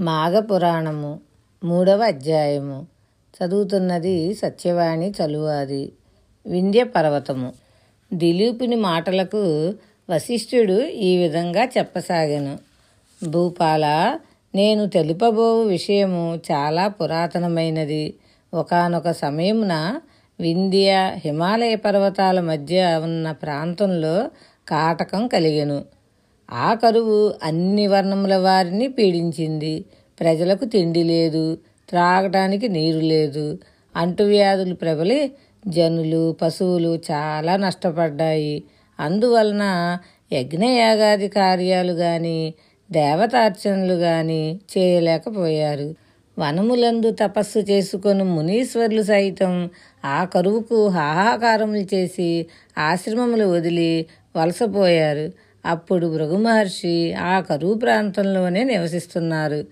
[0.00, 1.20] మాఘపురాణము
[1.64, 2.86] మూడవ అధ్యాయము.
[3.36, 5.92] చదువుతున్నది సత్యవాణి చలువాది.
[6.46, 7.52] వింధ్య పర్వతము.
[8.12, 9.74] దిలీపుని మాటలకు
[10.10, 12.58] వశిష్ఠుడు ఈ విధంగా చెప్పసాగాను.
[13.28, 14.18] భూపాల
[14.54, 18.14] నేను తెలుపబోవు విషయము చాలా పురాతనమైనది.
[18.54, 20.00] ఒకానొక సమయమున
[20.40, 24.30] వింధ్య హిమాలయ పర్వతాల మధ్య ఉన్న ప్రాంతంలో
[24.68, 25.84] కాటకం కలిగెను.
[26.52, 29.84] ఆ కరువు అన్ని వర్ణముల వారిని పీడించింది.
[30.20, 33.58] ప్రజలకు తిండి లేదు త్రాగటానికి నీరు లేదు.
[33.96, 35.32] అంటువ్యాధులు ప్రబలి
[35.68, 38.64] జనులు పశువులు చాలా నష్టపడ్డాయి.
[39.00, 39.98] అందువలన
[40.32, 42.54] యజ్ఞయాగాది కార్యాలు కానీ
[42.92, 45.94] దేవతార్చనలు కానీ చేయలేకపోయారు.
[46.38, 49.70] వనములందు తపస్సు చేసుకొని మునీశ్వర్లు సైతం
[50.04, 52.46] ఆ కరువుకు హాహాకారములు చేసి
[52.78, 54.06] ఆశ్రమములు వదిలి
[54.36, 55.32] వలసపోయారు.
[55.66, 59.64] అప్పుడు భృగుమహర్షి ఆ కరువు ప్రాంతంలోనే నివసిస్తున్నారు.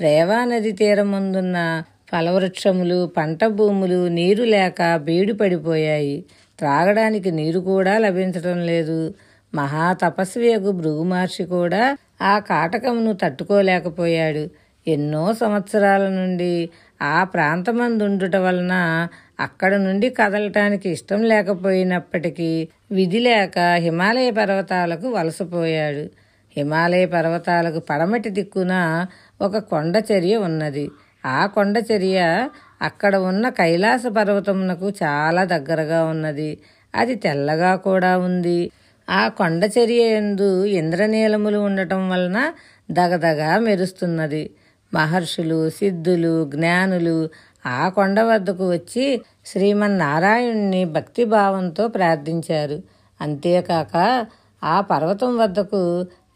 [0.00, 1.82] రేవా నది తీరముందున్న
[2.12, 6.24] ఫలవృక్షములు పంట భూములు నీరు లేక బీడు పడిపోయాయి.
[6.58, 9.14] త్రాగడానికి నీరు కూడా లభించడం లేదు.
[9.54, 14.50] మహా తపస్వియగు భృగుమహర్షి కూడా ఆ కాటకమును తట్టుకోలేకపోయాడు.
[14.90, 16.70] ఎన్నో సంవత్సరాల నుండి
[17.02, 19.08] ఆ ప్రాంతమందుండుట వలన
[19.40, 26.04] అక్కడ నుండి కదలటానికి ఇష్టం లేకపోయినప్పటికీ విధి లేక హిమాలయ పర్వతాలకు వలసపోయాడు.
[26.56, 29.06] హిమాలయ పర్వతాలకు పడమటి దిక్కున
[29.40, 30.90] ఒక కొండ చర్య ఉన్నది.
[31.26, 32.48] ఆ కొండ చర్య
[32.82, 36.58] అక్కడ ఉన్న కైలాస పర్వతమునకు చాలా దగ్గరగా ఉన్నది.
[36.94, 38.70] అది తెల్లగా కూడా ఉంది.
[39.10, 42.52] ఆ కొండ చర్య ఎందు ఇంద్రనీలములు ఉండటం వలన
[42.90, 44.50] దగదగా మెరుస్తున్నది.
[44.94, 47.30] మహర్షులు సిద్ధులు జ్ఞానులు
[47.66, 49.04] ఆ కొండ వద్దకు వచ్చి
[49.46, 52.78] శ్రీమన్నారాయణుణ్ణి భక్తిభావంతో ప్రార్థించారు.
[53.20, 53.94] అంతేకాక
[54.64, 55.82] ఆ పర్వతం వద్దకు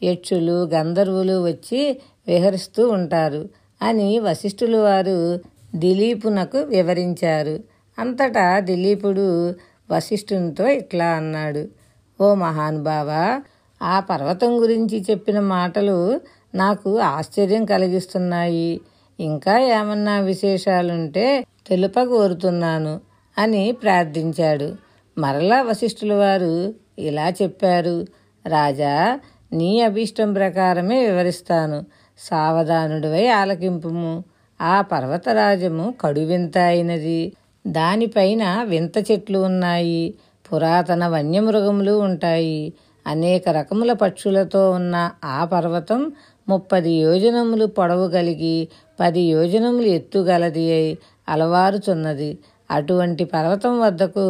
[0.03, 1.81] యక్షులు గంధర్వులు వచ్చి
[2.29, 3.43] విహరిస్తూ ఉంటారు
[3.83, 5.19] అని వశిష్ఠులు వారు
[5.75, 7.55] దిలీపునకు వివరించారు.
[7.99, 9.27] అంతటా దిలీపుడు
[9.91, 11.63] వశిష్ఠునితో ఇట్లా అన్నాడు.
[12.21, 13.11] ఓ మహానుభావ
[13.81, 15.99] ఆ పర్వతం గురించి చెప్పిన మాటలు
[16.55, 18.71] నాకు ఆశ్చర్యం కలిగిస్తున్నాయి.
[19.21, 23.01] ఇంకా ఏమన్నా విశేషాలుంటే తెలుపగోరుతున్నాను
[23.39, 24.75] అని ప్రార్థించాడు.
[25.19, 28.07] మరలా వశిష్ఠుల వారు ఇలా చెప్పారు.
[28.47, 29.21] రాజా
[29.53, 31.87] నీ అభీష్టం ప్రకారమే వివరిస్తాను.
[32.19, 34.25] సావధానుడివై ఆలకింపుము.
[34.61, 37.33] ఆ పర్వతరాజము కడువింత అయినది?
[37.67, 40.15] దానిపైన వింత చెట్లు ఉన్నాయి.
[40.53, 42.73] పురాతన వన్యమృగములు ఉంటాయి.
[43.07, 46.13] అనేక రకముల పక్షులతో ఉన్న ఆ పర్వతం
[46.51, 48.57] ముప్పది యోజనములు పొడవు కలిగి
[49.01, 50.91] పది యోజనములు ఎత్తుగలది అయి
[51.29, 52.31] అలవారుచున్నది.
[52.71, 54.27] అటువంటి పర్వతం వద్దకు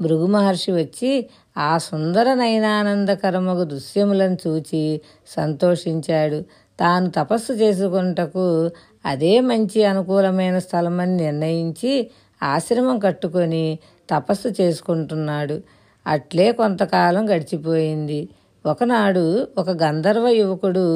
[0.00, 1.12] భృగు మహర్షి వచ్చి
[1.58, 4.82] ఆ సుందర నయనానందకరమగు దృశ్యములను చూచి
[5.36, 6.38] సంతోషించాడు.
[6.80, 8.44] తాను తపస్సు చేసుకుంటకు
[9.06, 11.92] అదే మంచి అనుకూలమైన స్థలమని నిర్ణయించి
[12.42, 13.64] ఆశ్రమం కట్టుకొని
[14.10, 15.56] తపస్సు చేసుకుంటున్నాడు.
[16.06, 18.20] అట్లే కొంతకాలం గడిచిపోయింది.
[18.64, 19.24] ఒకనాడు
[19.58, 20.86] ఒక గంధర్వ యువకుడు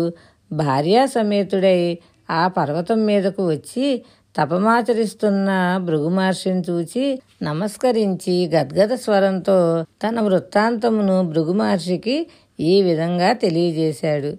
[0.53, 1.99] భార్యా సమేతుడై
[2.31, 4.05] ఆ పర్వతం మీదకు వచ్చి
[4.37, 12.27] తపమాచరిస్తున్న భృగుమహర్షిని చూచి నమస్కరించి గద్గద స్వరంతో తన వృత్తాంతమును భృగుమహర్షికి
[12.61, 14.37] ఈ విధంగా తెలియజేశాడు.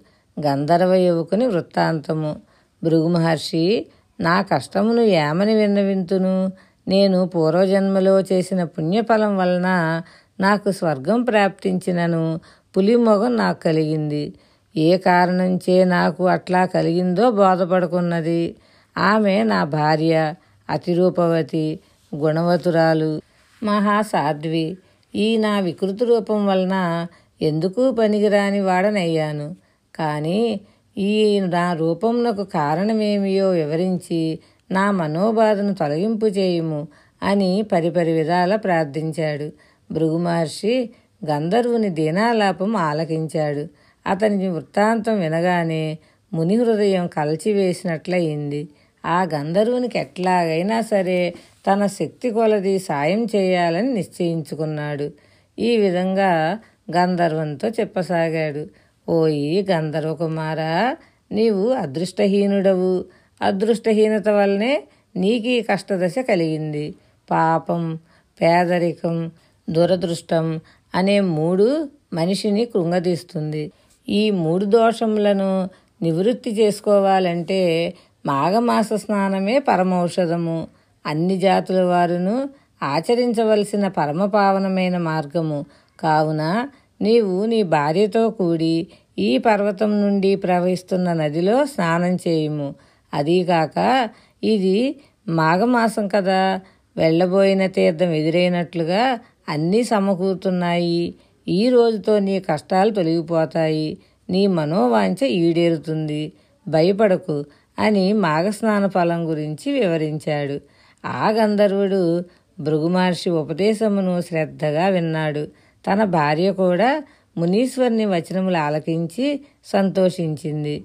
[0.48, 2.36] గంధర్వ యువకుని వృత్తాంతము.
[2.84, 3.86] భృగు మహర్షి
[4.20, 6.52] నా కష్టమును ఏమని విన్నవింతును.
[6.88, 10.02] నేను పూర్వజన్మలో చేసిన పుణ్యఫలం వలన
[10.40, 12.40] నాకు స్వర్గం ప్రాప్తించినను
[12.78, 14.34] పులి మొగం నాకు కలిగింది.
[14.78, 18.56] ఏ కారణంచే నాకు అట్లా కలిగిందో బోధపడుకున్నది.
[18.98, 20.34] ఆమె నా భార్య
[20.70, 21.80] అతిరూపవతి
[22.16, 23.22] గుణవతురాలు
[23.64, 24.78] మహాసాధ్వి.
[25.16, 27.08] ఈ నా వికృతి రూపం వలన
[27.42, 29.56] ఎందుకు పనికిరాని వాడనయ్యాను?
[29.96, 30.62] కానీ
[30.98, 34.40] ఈ నా రూపంనకు కారణమేమియో వివరించి
[34.72, 36.88] నా మనోబాధను తొలగింపు చేయుము
[37.24, 39.52] అని పరిపరి విధాల ప్రార్థించాడు.
[39.94, 40.90] భృగు మహర్షి
[41.30, 43.68] గంధర్వుని దీనాలాపం ఆలకించాడు.
[44.08, 45.98] అతని వృత్తాంతం వినగానే
[46.34, 48.68] ముని హృదయం కలచివేసినట్లయింది.
[49.06, 51.34] ఆ గంధర్వునికి ఎట్లాగైనా సరే
[51.68, 55.12] తన శక్తి కొలది సాయం చేయాలని నిశ్చయించుకున్నాడు.
[55.60, 56.60] ఈ విధంగా
[56.96, 58.68] గంధర్వంతో చెప్పసాగాడు.
[59.12, 60.98] ఓయి గంధర్వ కుమారా
[61.32, 63.06] నీవు అదృష్టహీనుడవు.
[63.42, 64.84] అదృష్టహీనత వల్లనే
[65.16, 66.96] నీకు ఈ కష్టదశ కలిగింది.
[67.32, 68.00] పాపం
[68.42, 69.32] పేదరికం
[69.70, 70.60] దురదృష్టం
[70.96, 73.72] అనే మూడు మనిషిని కృంగదీస్తుంది.
[74.10, 75.70] ఈ మూడు దోషములను
[76.02, 77.94] నివృత్తి చేసుకోవాలంటే
[78.26, 80.68] మాఘమాస స్నానమే పరమౌషధము.
[81.06, 82.50] అన్ని జాతుల వారును
[82.84, 85.66] ఆచరించవలసిన పరమపావనమైన మార్గము.
[86.00, 86.68] కావున
[87.02, 88.88] నీవు నీ భార్యతో కూడి
[89.20, 92.76] ఈ పర్వతం నుండి ప్రవహిస్తున్న నదిలో స్నానం చేయుము.
[93.14, 94.10] అదీకాక
[94.44, 94.96] ఇది
[95.30, 96.60] మాఘమాసం కదా.
[96.98, 99.20] వెళ్ళబోయిన తీర్థం ఎదురైనట్లుగా
[99.50, 101.16] అన్నీ సమకూరుతున్నాయి.
[101.50, 103.98] ఈ రోజుతో నీ కష్టాలు తొలగిపోతాయి.
[104.30, 106.34] నీ మనోవాంఛ ఈడేరుతుంది.
[106.68, 107.46] భయపడకు
[107.80, 110.62] అని మాఘస్నాన ఫలం గురించి వివరించాడు.
[111.06, 112.24] ఆ గంధర్వుడు
[112.60, 115.48] భృగుమహర్షి ఉపదేశమును శ్రద్ధగా విన్నాడు.
[115.88, 117.04] తన భార్య కూడా
[117.38, 120.84] మునీశ్వరుని వచనములు ఆలకించి సంతోషించింది.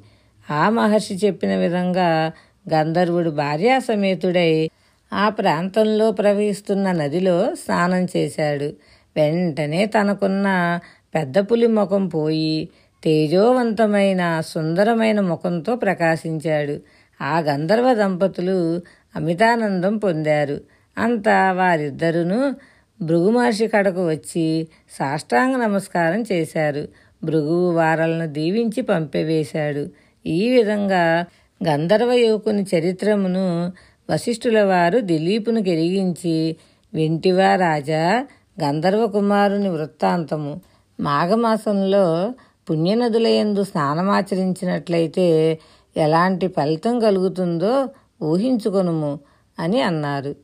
[0.51, 2.33] ఆ మహర్షి చెప్పిన విధంగా
[2.75, 4.71] గంధర్వుడు భార్యా సమేతుడై
[5.13, 8.73] ఆ ప్రాంతంలో ప్రవహిస్తున్న నదిలో స్నానం చేశాడు.
[9.17, 10.79] వెంటనే తనకున్న
[11.15, 12.69] పెద్ద పులి ముఖం పోయి
[13.05, 16.81] తేజోవంతమైన సుందరమైన ముఖంతో ప్రకాశించాడు.
[17.23, 18.81] ఆ గంధర్వ దంపతులు
[19.17, 20.61] అమితానందం పొందారు.
[20.99, 22.55] అంతా వారిద్దరును
[23.03, 26.89] భృగుమహర్షి కడకు వచ్చి సాష్టాంగ నమస్కారం చేశారు.
[27.25, 29.91] భృగువు వారలను దీవించి పంపివేశాడు.
[30.27, 31.25] ఈ విధంగా
[31.69, 33.73] గంధర్వ యువకుని చరిత్రమును
[34.11, 36.57] వశిష్ఠుల వారు దిలీపును కెరిగించి
[36.95, 38.27] వింటివా రాజా
[38.61, 40.61] గంధర్వ కుమారుని వృత్తాంతము
[41.01, 42.33] మాఘమాసంలో
[42.71, 45.59] పుణ్యనదులయందు స్నానమాచరించినట్లయితే
[45.97, 47.89] ఎలాంటి ఫలితం కలుగుతుందో
[48.23, 49.21] ఊహించుకొనుము
[49.59, 50.35] అని అన్నారు.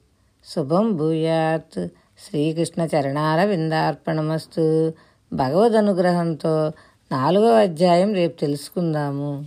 [0.48, 1.88] శుభం భూయాత్.
[2.18, 4.92] శ్రీకృష్ణ చరణాల విందార్పణమస్తు
[5.32, 6.72] భగవద్ అనుగ్రహంతో
[7.12, 9.44] నాలుగవ అధ్యాయం రేపు తెలుసుకుందాము.